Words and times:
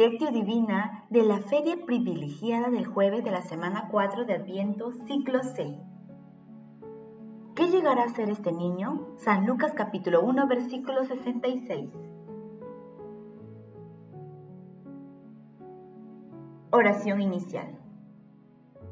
Lectio 0.00 0.32
Divina 0.32 1.04
de 1.10 1.22
la 1.22 1.40
Feria 1.40 1.76
Privilegiada 1.84 2.70
del 2.70 2.86
jueves 2.86 3.22
de 3.22 3.30
la 3.30 3.42
semana 3.42 3.88
4 3.90 4.24
de 4.24 4.32
Adviento, 4.32 4.92
ciclo 5.06 5.42
C. 5.42 5.78
¿Qué 7.54 7.68
llegará 7.68 8.04
a 8.04 8.08
ser 8.08 8.30
este 8.30 8.50
niño? 8.50 9.08
San 9.18 9.44
Lucas 9.44 9.74
capítulo 9.74 10.22
1, 10.22 10.48
versículo 10.48 11.04
66. 11.04 11.90
Oración 16.70 17.20
inicial. 17.20 17.78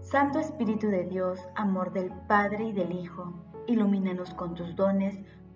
Santo 0.02 0.40
Espíritu 0.40 0.88
de 0.88 1.04
Dios, 1.04 1.40
amor 1.54 1.94
del 1.94 2.12
Padre 2.28 2.64
y 2.64 2.72
del 2.72 2.92
Hijo, 2.92 3.32
ilumínanos 3.66 4.34
con 4.34 4.54
tus 4.54 4.76
dones 4.76 5.18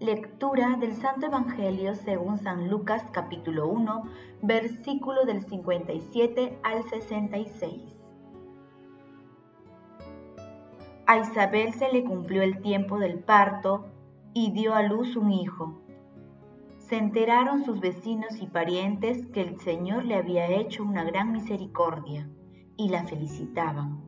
Lectura 0.00 0.76
del 0.76 0.92
Santo 0.96 1.26
Evangelio 1.26 1.94
según 1.94 2.38
San 2.38 2.68
Lucas 2.68 3.04
capítulo 3.12 3.68
1, 3.68 4.02
versículo 4.42 5.24
del 5.24 5.44
57 5.44 6.58
al 6.64 6.82
66. 6.82 7.94
A 11.06 11.18
Isabel 11.18 11.72
se 11.74 11.92
le 11.92 12.02
cumplió 12.02 12.42
el 12.42 12.60
tiempo 12.60 12.98
del 12.98 13.20
parto 13.20 13.86
y 14.32 14.50
dio 14.50 14.74
a 14.74 14.82
luz 14.82 15.14
un 15.14 15.30
hijo. 15.30 15.80
Se 16.78 16.96
enteraron 16.98 17.64
sus 17.64 17.78
vecinos 17.78 18.42
y 18.42 18.48
parientes 18.48 19.28
que 19.28 19.42
el 19.42 19.60
Señor 19.60 20.04
le 20.04 20.16
había 20.16 20.48
hecho 20.48 20.82
una 20.82 21.04
gran 21.04 21.30
misericordia 21.30 22.28
y 22.76 22.88
la 22.88 23.04
felicitaban. 23.04 24.02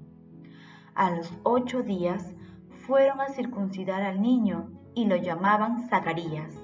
A 0.96 1.12
los 1.12 1.32
ocho 1.44 1.84
días 1.84 2.34
fueron 2.86 3.20
a 3.20 3.28
circuncidar 3.28 4.02
al 4.02 4.20
niño 4.20 4.75
y 4.97 5.05
lo 5.05 5.14
llamaban 5.14 5.89
Zacarías, 5.89 6.58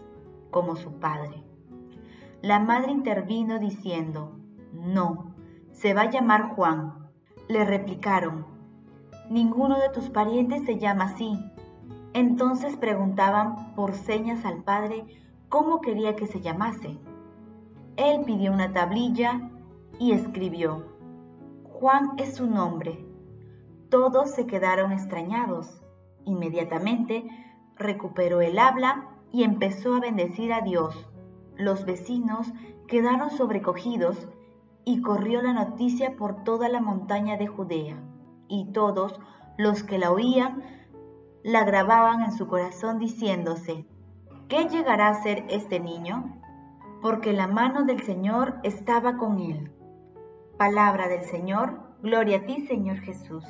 como 0.51 0.75
su 0.75 0.99
padre. 0.99 1.45
La 2.41 2.59
madre 2.59 2.91
intervino 2.91 3.61
diciendo, 3.61 4.33
no, 4.73 5.35
se 5.71 5.93
va 5.95 6.03
a 6.03 6.11
llamar 6.11 6.55
Juan. 6.55 7.11
Le 7.49 7.65
replicaron, 7.65 8.47
ninguno 9.29 9.79
de 9.79 9.91
tus 9.91 10.09
parientes 10.09 10.65
se 10.65 10.79
llama 10.79 11.05
así. 11.05 11.39
Entonces 12.15 12.77
preguntaban 12.77 13.75
por 13.75 13.93
señas 13.95 14.47
al 14.47 14.65
padre 14.65 15.05
cómo 15.51 15.83
quería 15.83 16.17
que 16.17 16.27
se 16.27 16.41
llamase. 16.41 16.99
Él 17.97 18.23
pidió 18.25 18.51
una 18.51 18.73
tablilla 18.73 19.51
y 19.99 20.13
escribió, 20.13 20.87
Juan 21.65 22.13
es 22.17 22.37
su 22.37 22.47
nombre. 22.47 23.05
Todos 23.91 24.31
se 24.31 24.47
quedaron 24.47 24.91
extrañados. 24.91 25.83
Inmediatamente 26.25 27.29
recuperó 27.77 28.41
el 28.41 28.59
habla 28.59 29.09
y 29.31 29.45
empezó 29.45 29.95
a 29.95 30.01
bendecir 30.01 30.53
a 30.53 30.61
Dios. 30.61 31.09
Los 31.57 31.85
vecinos 31.85 32.53
quedaron 32.87 33.31
sobrecogidos 33.31 34.29
y 34.85 35.01
corrió 35.01 35.43
la 35.43 35.53
noticia 35.53 36.17
por 36.17 36.45
toda 36.45 36.69
la 36.69 36.81
montaña 36.81 37.37
de 37.37 37.47
Judea, 37.47 37.97
y 38.49 38.73
todos 38.73 39.19
los 39.57 39.83
que 39.83 39.99
la 39.99 40.11
oían 40.11 40.63
la 41.43 41.65
grababan 41.65 42.23
en 42.23 42.33
su 42.33 42.47
corazón 42.47 42.99
diciéndose, 42.99 43.87
¿qué 44.49 44.69
llegará 44.69 45.09
a 45.09 45.23
ser 45.23 45.45
este 45.49 45.81
niño? 45.81 46.41
Porque 47.01 47.33
la 47.33 47.47
mano 47.47 47.85
del 47.85 48.03
Señor 48.03 48.61
estaba 48.63 49.17
con 49.17 49.41
él. 49.41 49.73
Palabra 50.57 51.09
del 51.09 51.25
Señor, 51.25 51.81
gloria 52.03 52.39
a 52.39 52.47
ti 52.47 52.67
Señor 52.67 52.99
Jesús. 52.99 53.45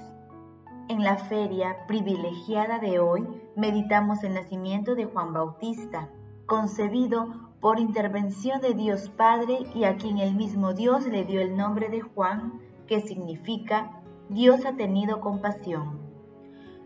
En 0.89 1.05
la 1.05 1.17
feria 1.17 1.87
privilegiada 1.87 2.79
de 2.79 2.99
hoy 2.99 3.27
meditamos 3.55 4.25
el 4.25 4.35
nacimiento 4.35 4.97
de 4.97 5.05
Juan 5.05 5.33
Bautista, 5.33 6.09
concebido 6.47 7.53
por 7.61 7.79
intervención 7.79 8.61
de 8.61 8.75
Dios 8.75 9.09
Padre 9.11 9.61
y 9.75 9.85
a 9.85 9.97
quien 9.97 10.19
el 10.19 10.35
mismo 10.35 10.75
Dios 10.75 11.07
le 11.07 11.25
dio 11.25 11.41
el 11.41 11.57
nombre 11.57 11.89
de 11.89 12.01
Juan, 12.01 12.61
que 12.89 13.01
significa 13.01 14.03
Dios 14.29 14.67
ha 14.67 14.75
tenido 14.75 15.21
compasión. 15.21 16.01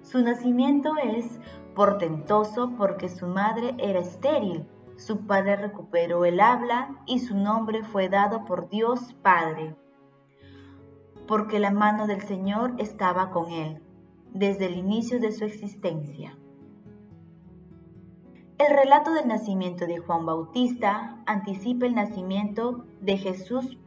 Su 0.02 0.22
nacimiento 0.22 0.92
es 1.02 1.40
portentoso 1.74 2.74
porque 2.76 3.08
su 3.08 3.26
madre 3.26 3.74
era 3.78 4.00
estéril, 4.00 4.68
su 4.96 5.26
padre 5.26 5.56
recuperó 5.56 6.26
el 6.26 6.40
habla 6.40 7.02
y 7.06 7.20
su 7.20 7.34
nombre 7.34 7.82
fue 7.82 8.08
dado 8.08 8.44
por 8.44 8.68
Dios 8.68 9.14
Padre, 9.22 9.74
porque 11.26 11.58
la 11.58 11.70
mano 11.70 12.06
del 12.06 12.20
Señor 12.20 12.74
estaba 12.78 13.30
con 13.30 13.50
él 13.50 13.82
desde 14.36 14.66
el 14.66 14.76
inicio 14.76 15.19
de 15.19 15.32
su 15.32 15.44
existencia. 15.44 16.36
El 18.58 18.74
relato 18.74 19.12
del 19.12 19.28
nacimiento 19.28 19.86
de 19.86 19.98
Juan 19.98 20.26
Bautista 20.26 21.22
anticipa 21.26 21.86
el 21.86 21.94
nacimiento 21.94 22.84
de 23.00 23.16
Jesús 23.16 23.78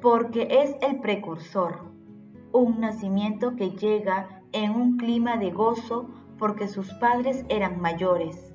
porque 0.00 0.48
es 0.62 0.76
el 0.82 1.00
precursor, 1.00 1.78
un 2.52 2.80
nacimiento 2.80 3.56
que 3.56 3.70
llega 3.70 4.42
en 4.52 4.70
un 4.72 4.96
clima 4.96 5.36
de 5.36 5.50
gozo 5.50 6.08
porque 6.38 6.68
sus 6.68 6.92
padres 6.94 7.44
eran 7.48 7.80
mayores, 7.80 8.52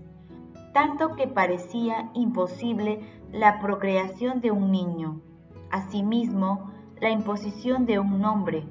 tanto 0.74 1.16
que 1.16 1.28
parecía 1.28 2.10
imposible 2.14 3.02
la 3.32 3.60
procreación 3.60 4.42
de 4.42 4.52
un 4.52 4.72
niño, 4.72 5.22
asimismo 5.72 6.72
la 7.00 7.10
imposición 7.10 7.86
de 7.86 8.00
un 8.00 8.20
nombre, 8.20 8.66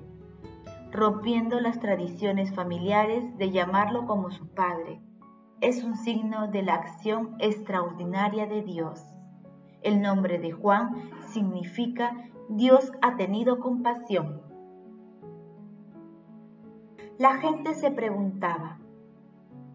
rompiendo 0.91 1.60
las 1.60 1.81
tradiciones 1.81 2.54
familiares 2.54 3.37
de 3.37 3.50
llamarlo 3.50 4.06
como 4.06 4.31
su 4.31 4.49
padre. 4.49 5.00
Es 5.60 5.84
un 5.84 5.97
signo 5.97 6.49
de 6.49 6.62
la 6.62 6.75
acción 6.75 7.37
extraordinaria 7.41 8.47
de 8.47 8.62
Dios. 8.62 9.03
El 9.82 10.00
nombre 10.00 10.38
de 10.38 10.53
Juan 10.53 11.10
significa 11.28 12.12
Dios 12.49 12.93
ha 13.03 13.16
tenido 13.16 13.60
compasión. 13.60 14.43
La 17.19 17.38
gente 17.38 17.75
se 17.75 17.91
preguntaba, 17.91 18.78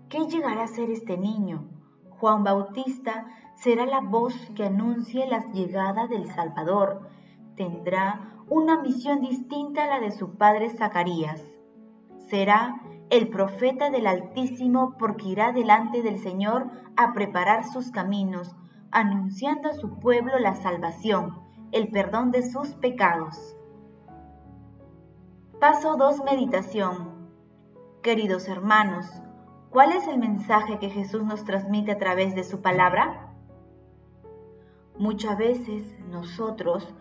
¿qué 0.10 0.26
llegará 0.28 0.64
a 0.64 0.68
ser 0.68 0.90
este 0.90 1.18
niño? 1.18 1.68
Juan 2.10 2.44
Bautista 2.44 3.26
será 3.56 3.86
la 3.86 4.00
voz 4.00 4.34
que 4.56 4.66
anuncie 4.66 5.28
la 5.28 5.52
llegada 5.52 6.08
del 6.08 6.28
Salvador. 6.28 7.10
Tendrá 7.56 8.34
una 8.50 8.82
misión 8.82 9.22
distinta 9.22 9.84
a 9.84 9.88
la 9.88 10.00
de 10.00 10.12
su 10.12 10.38
padre 10.38 10.70
Zacarías. 10.70 11.42
Será 12.30 12.82
el 13.10 13.30
profeta 13.30 13.92
del 13.92 14.08
Altísimo 14.08 14.96
porque 14.98 15.30
irá 15.30 15.52
delante 15.52 16.02
del 16.02 16.18
Señor 16.18 16.72
a 16.96 17.14
preparar 17.14 17.64
sus 17.66 17.92
caminos, 17.92 18.56
anunciando 18.92 19.70
a 19.70 19.74
su 19.74 20.00
pueblo 20.00 20.40
la 20.40 20.56
salvación, 20.56 21.40
el 21.72 21.90
perdón 21.90 22.32
de 22.32 22.50
sus 22.50 22.70
pecados. 22.70 23.56
Paso 25.60 25.96
2. 25.96 26.24
Meditación. 26.26 27.14
Queridos 28.02 28.48
hermanos, 28.48 29.06
¿cuál 29.70 29.92
es 29.92 30.08
el 30.08 30.18
mensaje 30.18 30.80
que 30.80 30.90
Jesús 30.90 31.24
nos 31.24 31.46
transmite 31.46 31.92
a 31.92 31.98
través 32.00 32.34
de 32.34 32.44
su 32.44 32.62
palabra? 32.62 33.32
Muchas 34.98 35.38
veces 35.38 35.84
nosotros 36.10 36.94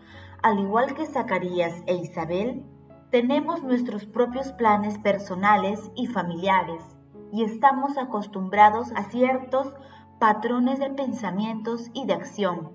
al 0.43 0.59
igual 0.59 0.93
que 0.93 1.05
Zacarías 1.05 1.73
e 1.85 1.95
Isabel, 1.95 2.65
tenemos 3.11 3.63
nuestros 3.63 4.05
propios 4.05 4.51
planes 4.51 4.97
personales 4.97 5.79
y 5.95 6.07
familiares 6.07 6.83
y 7.31 7.43
estamos 7.43 7.97
acostumbrados 7.97 8.91
a 8.95 9.05
ciertos 9.05 9.73
patrones 10.19 10.79
de 10.79 10.89
pensamientos 10.89 11.89
y 11.93 12.05
de 12.05 12.13
acción, 12.13 12.73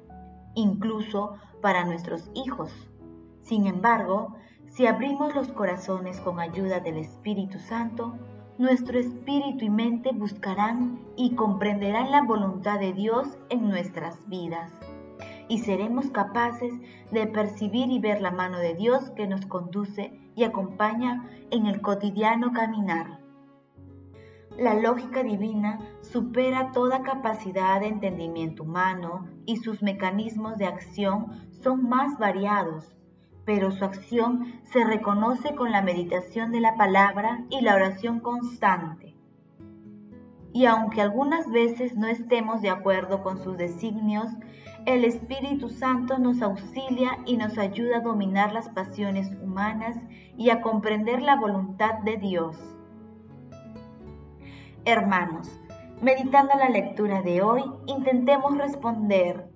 incluso 0.54 1.34
para 1.60 1.84
nuestros 1.84 2.30
hijos. 2.34 2.72
Sin 3.42 3.66
embargo, 3.66 4.34
si 4.68 4.86
abrimos 4.86 5.34
los 5.34 5.48
corazones 5.48 6.20
con 6.20 6.40
ayuda 6.40 6.80
del 6.80 6.96
Espíritu 6.96 7.58
Santo, 7.58 8.14
nuestro 8.56 8.98
espíritu 8.98 9.66
y 9.66 9.70
mente 9.70 10.12
buscarán 10.14 11.00
y 11.16 11.34
comprenderán 11.34 12.10
la 12.12 12.22
voluntad 12.22 12.80
de 12.80 12.94
Dios 12.94 13.36
en 13.50 13.68
nuestras 13.68 14.26
vidas 14.26 14.72
y 15.48 15.58
seremos 15.58 16.10
capaces 16.10 16.74
de 17.10 17.26
percibir 17.26 17.90
y 17.90 17.98
ver 17.98 18.20
la 18.20 18.30
mano 18.30 18.58
de 18.58 18.74
Dios 18.74 19.10
que 19.10 19.26
nos 19.26 19.46
conduce 19.46 20.12
y 20.34 20.44
acompaña 20.44 21.28
en 21.50 21.66
el 21.66 21.80
cotidiano 21.80 22.52
caminar. 22.52 23.18
La 24.58 24.74
lógica 24.74 25.22
divina 25.22 25.78
supera 26.00 26.72
toda 26.72 27.02
capacidad 27.02 27.80
de 27.80 27.86
entendimiento 27.86 28.64
humano 28.64 29.28
y 29.46 29.58
sus 29.58 29.82
mecanismos 29.82 30.58
de 30.58 30.66
acción 30.66 31.48
son 31.62 31.88
más 31.88 32.18
variados, 32.18 32.96
pero 33.44 33.70
su 33.70 33.84
acción 33.84 34.60
se 34.64 34.84
reconoce 34.84 35.54
con 35.54 35.70
la 35.70 35.80
meditación 35.80 36.50
de 36.50 36.60
la 36.60 36.76
palabra 36.76 37.44
y 37.50 37.60
la 37.60 37.76
oración 37.76 38.20
constante. 38.20 39.14
Y 40.52 40.66
aunque 40.66 41.02
algunas 41.02 41.50
veces 41.50 41.94
no 41.94 42.08
estemos 42.08 42.60
de 42.60 42.70
acuerdo 42.70 43.22
con 43.22 43.38
sus 43.38 43.56
designios, 43.56 44.26
el 44.94 45.04
Espíritu 45.04 45.68
Santo 45.68 46.18
nos 46.18 46.40
auxilia 46.40 47.18
y 47.26 47.36
nos 47.36 47.58
ayuda 47.58 47.98
a 47.98 48.00
dominar 48.00 48.54
las 48.54 48.70
pasiones 48.70 49.30
humanas 49.42 49.98
y 50.38 50.48
a 50.48 50.62
comprender 50.62 51.20
la 51.20 51.36
voluntad 51.36 51.98
de 52.04 52.16
Dios. 52.16 52.56
Hermanos, 54.86 55.60
meditando 56.00 56.54
la 56.54 56.70
lectura 56.70 57.20
de 57.20 57.42
hoy, 57.42 57.64
intentemos 57.84 58.56
responder. 58.56 59.50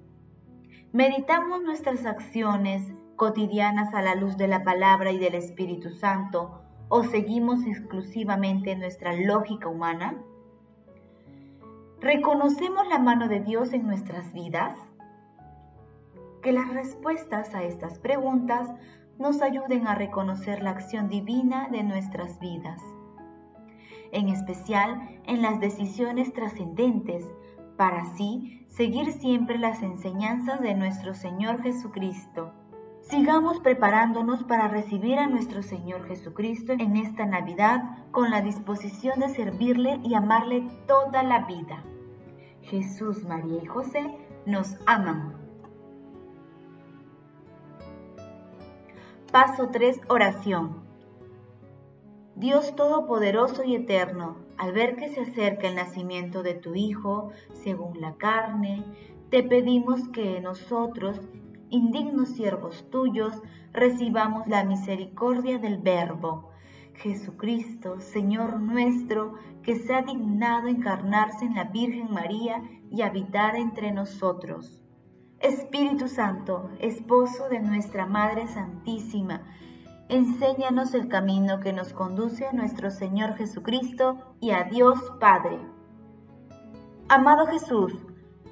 ¿Meditamos 0.92 1.62
nuestras 1.62 2.04
acciones 2.04 2.92
cotidianas 3.16 3.94
a 3.94 4.02
la 4.02 4.14
luz 4.14 4.36
de 4.36 4.48
la 4.48 4.64
palabra 4.64 5.12
y 5.12 5.18
del 5.18 5.34
Espíritu 5.34 5.88
Santo 5.88 6.60
o 6.90 7.04
seguimos 7.04 7.64
exclusivamente 7.64 8.76
nuestra 8.76 9.14
lógica 9.14 9.70
humana? 9.70 10.14
¿Reconocemos 12.02 12.86
la 12.88 12.98
mano 12.98 13.28
de 13.28 13.40
Dios 13.40 13.72
en 13.72 13.86
nuestras 13.86 14.34
vidas? 14.34 14.91
Que 16.42 16.52
las 16.52 16.74
respuestas 16.74 17.54
a 17.54 17.62
estas 17.62 18.00
preguntas 18.00 18.68
nos 19.18 19.40
ayuden 19.42 19.86
a 19.86 19.94
reconocer 19.94 20.60
la 20.60 20.70
acción 20.70 21.08
divina 21.08 21.68
de 21.70 21.84
nuestras 21.84 22.40
vidas, 22.40 22.82
en 24.10 24.28
especial 24.28 25.20
en 25.26 25.40
las 25.40 25.60
decisiones 25.60 26.32
trascendentes, 26.32 27.24
para 27.76 28.02
así 28.02 28.66
seguir 28.68 29.12
siempre 29.12 29.56
las 29.56 29.82
enseñanzas 29.82 30.60
de 30.60 30.74
nuestro 30.74 31.14
Señor 31.14 31.62
Jesucristo. 31.62 32.52
Sigamos 33.02 33.60
preparándonos 33.60 34.42
para 34.42 34.66
recibir 34.66 35.18
a 35.18 35.28
nuestro 35.28 35.62
Señor 35.62 36.08
Jesucristo 36.08 36.72
en 36.72 36.96
esta 36.96 37.24
Navidad 37.24 37.82
con 38.10 38.30
la 38.30 38.40
disposición 38.40 39.20
de 39.20 39.28
servirle 39.28 40.00
y 40.02 40.14
amarle 40.14 40.66
toda 40.88 41.22
la 41.22 41.44
vida. 41.46 41.84
Jesús, 42.62 43.24
María 43.24 43.62
y 43.62 43.66
José 43.66 44.16
nos 44.46 44.76
aman. 44.86 45.41
Paso 49.32 49.70
3. 49.72 50.02
Oración. 50.10 50.82
Dios 52.36 52.76
Todopoderoso 52.76 53.64
y 53.64 53.76
Eterno, 53.76 54.36
al 54.58 54.72
ver 54.74 54.96
que 54.96 55.08
se 55.08 55.22
acerca 55.22 55.68
el 55.68 55.74
nacimiento 55.74 56.42
de 56.42 56.52
tu 56.52 56.74
Hijo, 56.74 57.30
según 57.54 57.98
la 57.98 58.16
carne, 58.16 58.84
te 59.30 59.42
pedimos 59.42 60.06
que 60.08 60.38
nosotros, 60.42 61.18
indignos 61.70 62.28
siervos 62.28 62.90
tuyos, 62.90 63.32
recibamos 63.72 64.46
la 64.48 64.64
misericordia 64.64 65.58
del 65.58 65.78
Verbo, 65.78 66.50
Jesucristo, 66.96 68.00
Señor 68.00 68.60
nuestro, 68.60 69.32
que 69.62 69.76
se 69.76 69.94
ha 69.94 70.02
dignado 70.02 70.68
encarnarse 70.68 71.46
en 71.46 71.54
la 71.54 71.64
Virgen 71.64 72.12
María 72.12 72.62
y 72.90 73.00
habitar 73.00 73.56
entre 73.56 73.92
nosotros. 73.92 74.82
Espíritu 75.42 76.06
Santo, 76.06 76.70
esposo 76.78 77.48
de 77.48 77.58
nuestra 77.58 78.06
Madre 78.06 78.46
Santísima, 78.46 79.42
enséñanos 80.08 80.94
el 80.94 81.08
camino 81.08 81.58
que 81.58 81.72
nos 81.72 81.92
conduce 81.92 82.46
a 82.46 82.52
nuestro 82.52 82.92
Señor 82.92 83.34
Jesucristo 83.34 84.36
y 84.40 84.52
a 84.52 84.62
Dios 84.62 85.00
Padre. 85.18 85.58
Amado 87.08 87.46
Jesús, 87.48 87.92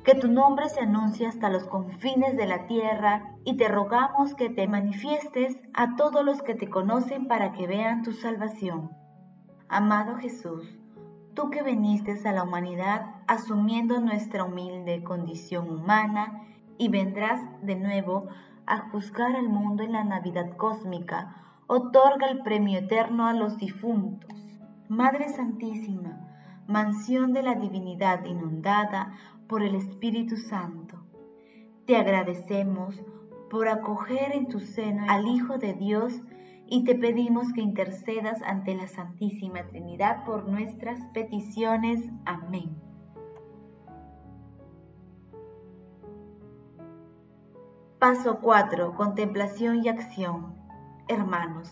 que 0.02 0.16
tu 0.16 0.26
nombre 0.26 0.68
se 0.68 0.80
anuncie 0.80 1.28
hasta 1.28 1.48
los 1.48 1.62
confines 1.62 2.36
de 2.36 2.46
la 2.48 2.66
tierra 2.66 3.36
y 3.44 3.56
te 3.56 3.68
rogamos 3.68 4.34
que 4.34 4.50
te 4.50 4.66
manifiestes 4.66 5.60
a 5.72 5.94
todos 5.94 6.24
los 6.24 6.42
que 6.42 6.56
te 6.56 6.68
conocen 6.68 7.28
para 7.28 7.52
que 7.52 7.68
vean 7.68 8.02
tu 8.02 8.10
salvación. 8.12 8.90
Amado 9.68 10.16
Jesús, 10.16 10.66
tú 11.34 11.50
que 11.50 11.62
viniste 11.62 12.18
a 12.28 12.32
la 12.32 12.42
humanidad 12.42 13.14
asumiendo 13.28 14.00
nuestra 14.00 14.42
humilde 14.42 15.04
condición 15.04 15.70
humana 15.70 16.48
y 16.80 16.88
vendrás 16.88 17.42
de 17.60 17.76
nuevo 17.76 18.28
a 18.64 18.88
juzgar 18.88 19.36
al 19.36 19.50
mundo 19.50 19.82
en 19.82 19.92
la 19.92 20.02
Navidad 20.02 20.56
cósmica, 20.56 21.36
otorga 21.66 22.26
el 22.30 22.40
premio 22.40 22.78
eterno 22.78 23.26
a 23.26 23.34
los 23.34 23.58
difuntos. 23.58 24.34
Madre 24.88 25.28
Santísima, 25.28 26.26
mansión 26.66 27.34
de 27.34 27.42
la 27.42 27.54
divinidad 27.54 28.24
inundada 28.24 29.12
por 29.46 29.62
el 29.62 29.74
Espíritu 29.74 30.38
Santo. 30.38 30.96
Te 31.84 31.96
agradecemos 31.96 32.98
por 33.50 33.68
acoger 33.68 34.32
en 34.32 34.48
tu 34.48 34.58
seno 34.58 35.04
al 35.06 35.28
Hijo 35.28 35.58
de 35.58 35.74
Dios 35.74 36.22
y 36.66 36.84
te 36.84 36.94
pedimos 36.94 37.52
que 37.52 37.60
intercedas 37.60 38.40
ante 38.40 38.74
la 38.74 38.88
Santísima 38.88 39.66
Trinidad 39.66 40.24
por 40.24 40.48
nuestras 40.48 40.98
peticiones. 41.12 42.08
Amén. 42.24 42.89
Paso 48.00 48.40
4. 48.40 48.96
Contemplación 48.96 49.84
y 49.84 49.88
acción. 49.88 50.54
Hermanos, 51.06 51.70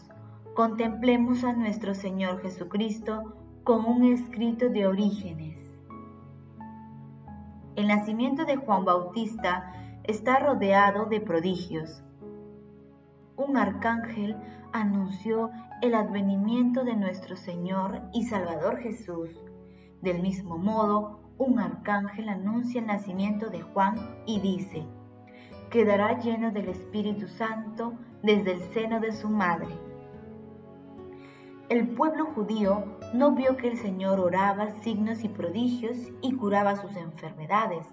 contemplemos 0.54 1.42
a 1.42 1.52
nuestro 1.52 1.94
Señor 1.94 2.42
Jesucristo 2.42 3.34
con 3.64 3.84
un 3.84 4.04
escrito 4.04 4.68
de 4.68 4.86
orígenes 4.86 5.68
el 7.78 7.86
nacimiento 7.86 8.44
de 8.44 8.56
Juan 8.56 8.84
Bautista 8.84 9.72
está 10.02 10.40
rodeado 10.40 11.04
de 11.06 11.20
prodigios. 11.20 12.02
Un 13.36 13.56
arcángel 13.56 14.36
anunció 14.72 15.50
el 15.80 15.94
advenimiento 15.94 16.82
de 16.82 16.96
nuestro 16.96 17.36
Señor 17.36 18.02
y 18.12 18.24
Salvador 18.24 18.78
Jesús. 18.78 19.30
Del 20.02 20.20
mismo 20.22 20.58
modo, 20.58 21.20
un 21.38 21.60
arcángel 21.60 22.28
anuncia 22.28 22.80
el 22.80 22.88
nacimiento 22.88 23.48
de 23.48 23.62
Juan 23.62 23.94
y 24.26 24.40
dice, 24.40 24.84
quedará 25.70 26.18
lleno 26.20 26.50
del 26.50 26.68
Espíritu 26.68 27.28
Santo 27.28 27.94
desde 28.22 28.52
el 28.52 28.60
seno 28.72 29.00
de 29.00 29.12
su 29.12 29.28
madre 29.28 29.68
el 31.68 31.86
pueblo 31.88 32.24
judío 32.34 32.82
no 33.12 33.32
vio 33.32 33.58
que 33.58 33.68
el 33.68 33.76
Señor 33.76 34.20
oraba 34.20 34.70
signos 34.80 35.22
y 35.22 35.28
prodigios 35.28 35.98
y 36.22 36.32
curaba 36.32 36.76
sus 36.76 36.96
enfermedades, 36.96 37.86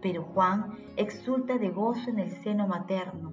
pero 0.00 0.24
Juan 0.24 0.76
exulta 0.96 1.56
de 1.56 1.70
gozo 1.70 2.10
en 2.10 2.18
el 2.18 2.32
seno 2.32 2.66
materno. 2.66 3.32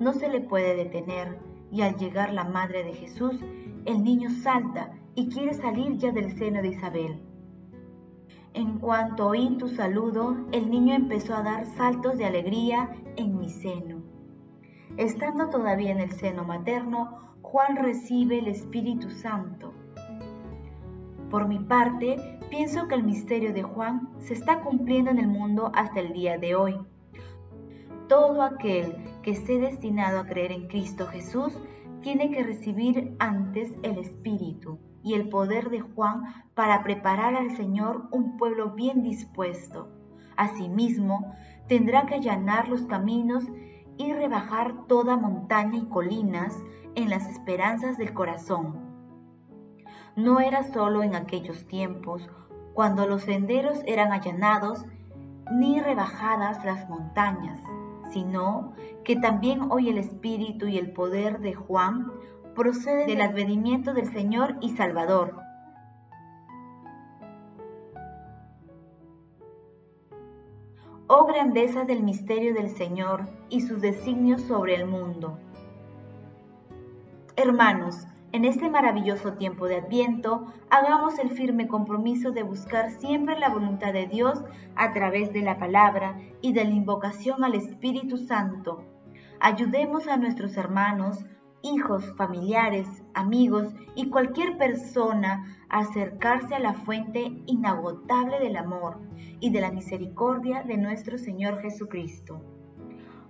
No 0.00 0.12
se 0.12 0.28
le 0.28 0.42
puede 0.42 0.76
detener 0.76 1.38
y 1.72 1.80
al 1.80 1.96
llegar 1.96 2.30
la 2.34 2.44
madre 2.44 2.84
de 2.84 2.92
Jesús, 2.92 3.40
el 3.86 4.04
niño 4.04 4.28
salta 4.28 4.90
y 5.14 5.30
quiere 5.30 5.54
salir 5.54 5.96
ya 5.96 6.12
del 6.12 6.36
seno 6.36 6.60
de 6.60 6.68
Isabel. 6.68 7.22
En 8.52 8.78
cuanto 8.78 9.28
oí 9.28 9.56
tu 9.56 9.68
saludo, 9.68 10.36
el 10.52 10.70
niño 10.70 10.94
empezó 10.94 11.34
a 11.34 11.42
dar 11.42 11.64
saltos 11.64 12.18
de 12.18 12.26
alegría 12.26 12.90
en 13.16 13.38
mi 13.38 13.48
seno. 13.48 14.02
Estando 14.96 15.50
todavía 15.50 15.90
en 15.90 16.00
el 16.00 16.12
seno 16.12 16.44
materno, 16.44 17.34
Juan 17.42 17.76
recibe 17.76 18.38
el 18.38 18.48
Espíritu 18.48 19.10
Santo. 19.10 19.72
Por 21.30 21.48
mi 21.48 21.58
parte, 21.58 22.16
pienso 22.50 22.88
que 22.88 22.94
el 22.94 23.02
misterio 23.02 23.52
de 23.52 23.62
Juan 23.62 24.08
se 24.18 24.34
está 24.34 24.60
cumpliendo 24.60 25.10
en 25.10 25.18
el 25.18 25.28
mundo 25.28 25.72
hasta 25.74 26.00
el 26.00 26.12
día 26.12 26.38
de 26.38 26.54
hoy. 26.54 26.76
Todo 28.08 28.42
aquel 28.42 28.96
que 29.22 29.32
esté 29.32 29.58
destinado 29.58 30.20
a 30.20 30.26
creer 30.26 30.52
en 30.52 30.68
Cristo 30.68 31.06
Jesús 31.08 31.58
tiene 32.00 32.30
que 32.30 32.44
recibir 32.44 33.16
antes 33.18 33.74
el 33.82 33.98
Espíritu 33.98 34.78
y 35.02 35.14
el 35.14 35.28
poder 35.28 35.70
de 35.70 35.80
Juan 35.80 36.22
para 36.54 36.82
preparar 36.82 37.34
al 37.34 37.56
Señor 37.56 38.08
un 38.12 38.36
pueblo 38.36 38.70
bien 38.70 39.02
dispuesto. 39.02 39.88
Asimismo, 40.36 41.34
tendrá 41.68 42.06
que 42.06 42.14
allanar 42.14 42.68
los 42.68 42.82
caminos 42.82 43.44
y 43.96 44.12
rebajar 44.12 44.86
toda 44.86 45.16
montaña 45.16 45.78
y 45.78 45.86
colinas 45.86 46.58
en 46.94 47.10
las 47.10 47.28
esperanzas 47.28 47.98
del 47.98 48.12
corazón. 48.12 48.86
No 50.16 50.40
era 50.40 50.62
solo 50.62 51.02
en 51.02 51.14
aquellos 51.14 51.66
tiempos, 51.66 52.28
cuando 52.74 53.06
los 53.06 53.22
senderos 53.22 53.80
eran 53.86 54.12
allanados, 54.12 54.84
ni 55.52 55.80
rebajadas 55.80 56.64
las 56.64 56.88
montañas, 56.88 57.60
sino 58.10 58.72
que 59.04 59.16
también 59.16 59.70
hoy 59.70 59.88
el 59.88 59.98
espíritu 59.98 60.66
y 60.66 60.78
el 60.78 60.92
poder 60.92 61.40
de 61.40 61.54
Juan 61.54 62.12
proceden 62.54 63.06
del 63.06 63.20
advenimiento 63.20 63.94
del 63.94 64.12
Señor 64.12 64.56
y 64.60 64.70
Salvador. 64.70 65.45
Oh 71.08 71.24
grandeza 71.24 71.84
del 71.84 72.02
misterio 72.02 72.52
del 72.52 72.68
Señor 72.68 73.28
y 73.48 73.60
sus 73.60 73.80
designios 73.80 74.42
sobre 74.42 74.74
el 74.74 74.86
mundo. 74.86 75.38
Hermanos, 77.36 78.08
en 78.32 78.44
este 78.44 78.68
maravilloso 78.68 79.34
tiempo 79.34 79.68
de 79.68 79.76
Adviento, 79.76 80.52
hagamos 80.68 81.20
el 81.20 81.30
firme 81.30 81.68
compromiso 81.68 82.32
de 82.32 82.42
buscar 82.42 82.90
siempre 82.90 83.38
la 83.38 83.50
voluntad 83.50 83.92
de 83.92 84.08
Dios 84.08 84.42
a 84.74 84.92
través 84.92 85.32
de 85.32 85.42
la 85.42 85.60
palabra 85.60 86.18
y 86.40 86.52
de 86.54 86.64
la 86.64 86.70
invocación 86.70 87.44
al 87.44 87.54
Espíritu 87.54 88.16
Santo. 88.18 88.82
ayudemos 89.38 90.08
a 90.08 90.16
nuestros 90.16 90.56
hermanos, 90.56 91.24
hijos, 91.66 92.14
familiares, 92.16 92.86
amigos 93.14 93.74
y 93.94 94.08
cualquier 94.08 94.56
persona 94.56 95.44
acercarse 95.68 96.54
a 96.54 96.60
la 96.60 96.74
fuente 96.74 97.42
inagotable 97.46 98.38
del 98.38 98.56
amor 98.56 99.00
y 99.40 99.50
de 99.50 99.60
la 99.60 99.72
misericordia 99.72 100.62
de 100.62 100.76
nuestro 100.76 101.18
Señor 101.18 101.60
Jesucristo. 101.60 102.40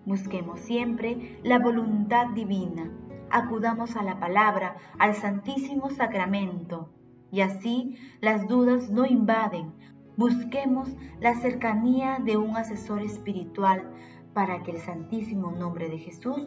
Busquemos 0.04 0.60
siempre 0.60 1.40
la 1.42 1.58
voluntad 1.58 2.28
divina, 2.28 2.92
acudamos 3.30 3.96
a 3.96 4.02
la 4.02 4.20
palabra, 4.20 4.76
al 4.98 5.14
Santísimo 5.14 5.90
Sacramento, 5.90 6.90
y 7.32 7.40
así 7.40 7.96
las 8.20 8.46
dudas 8.46 8.90
no 8.90 9.04
invaden. 9.04 9.72
Busquemos 10.16 10.88
la 11.20 11.34
cercanía 11.34 12.18
de 12.24 12.36
un 12.36 12.56
asesor 12.56 13.02
espiritual 13.02 13.90
para 14.32 14.62
que 14.62 14.72
el 14.72 14.78
Santísimo 14.78 15.50
Nombre 15.50 15.88
de 15.88 15.98
Jesús 15.98 16.46